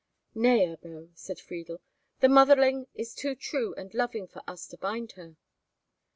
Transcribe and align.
"Nay, 0.33 0.65
Ebbo," 0.65 1.11
said 1.13 1.39
Friedel, 1.39 1.79
"the 2.21 2.27
motherling 2.27 2.87
is 2.95 3.13
too 3.13 3.35
true 3.35 3.75
and 3.75 3.93
loving 3.93 4.25
for 4.27 4.41
us 4.47 4.65
to 4.69 4.77
bind 4.79 5.11
her." 5.11 5.35